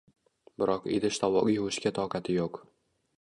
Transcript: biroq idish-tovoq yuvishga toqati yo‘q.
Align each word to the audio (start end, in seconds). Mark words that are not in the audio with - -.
biroq 0.61 0.87
idish-tovoq 0.95 1.51
yuvishga 1.57 1.91
toqati 1.99 2.39
yo‘q. 2.39 2.59